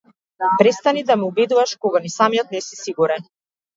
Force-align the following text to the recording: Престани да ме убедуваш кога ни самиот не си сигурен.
Престани 0.61 1.03
да 1.07 1.15
ме 1.19 1.27
убедуваш 1.31 1.71
кога 1.81 1.99
ни 2.07 2.11
самиот 2.17 2.51
не 2.57 2.61
си 2.69 2.75
сигурен. 2.83 3.21